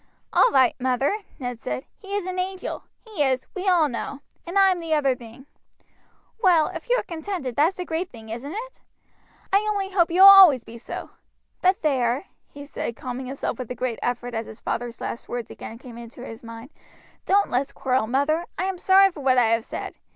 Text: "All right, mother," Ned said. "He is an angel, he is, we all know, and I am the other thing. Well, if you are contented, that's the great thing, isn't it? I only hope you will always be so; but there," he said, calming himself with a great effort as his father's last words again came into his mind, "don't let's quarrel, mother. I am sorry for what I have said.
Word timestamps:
"All 0.33 0.49
right, 0.51 0.73
mother," 0.79 1.19
Ned 1.37 1.59
said. 1.59 1.85
"He 1.99 2.15
is 2.15 2.25
an 2.25 2.39
angel, 2.39 2.85
he 3.01 3.21
is, 3.21 3.45
we 3.53 3.67
all 3.67 3.87
know, 3.87 4.21
and 4.47 4.57
I 4.57 4.71
am 4.71 4.79
the 4.79 4.95
other 4.95 5.15
thing. 5.15 5.45
Well, 6.41 6.69
if 6.69 6.89
you 6.89 6.95
are 6.97 7.03
contented, 7.03 7.55
that's 7.55 7.75
the 7.77 7.85
great 7.85 8.09
thing, 8.09 8.29
isn't 8.29 8.51
it? 8.55 8.81
I 9.53 9.59
only 9.69 9.91
hope 9.91 10.09
you 10.09 10.21
will 10.23 10.27
always 10.27 10.63
be 10.63 10.79
so; 10.79 11.11
but 11.61 11.83
there," 11.83 12.25
he 12.49 12.65
said, 12.65 12.95
calming 12.95 13.27
himself 13.27 13.59
with 13.59 13.69
a 13.69 13.75
great 13.75 13.99
effort 14.01 14.33
as 14.33 14.47
his 14.47 14.59
father's 14.59 14.99
last 15.01 15.29
words 15.29 15.51
again 15.51 15.77
came 15.77 15.99
into 15.99 16.25
his 16.25 16.41
mind, 16.41 16.71
"don't 17.27 17.51
let's 17.51 17.71
quarrel, 17.71 18.07
mother. 18.07 18.45
I 18.57 18.63
am 18.63 18.79
sorry 18.79 19.11
for 19.11 19.19
what 19.19 19.37
I 19.37 19.49
have 19.49 19.63
said. 19.63 19.93